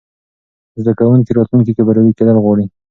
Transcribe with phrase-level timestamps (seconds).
[0.81, 2.65] زده کوونکي راتلونکې کې بریالي کېدل غواړي.